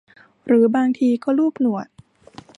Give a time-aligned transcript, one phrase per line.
[0.47, 1.87] หรือบางทีก็ลูบหนวด